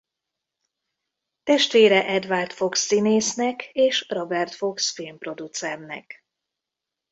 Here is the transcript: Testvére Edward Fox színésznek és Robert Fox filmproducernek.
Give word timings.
Testvére 1.43 2.05
Edward 2.07 2.51
Fox 2.51 2.79
színésznek 2.85 3.65
és 3.73 4.05
Robert 4.09 4.53
Fox 4.53 4.91
filmproducernek. 4.93 6.25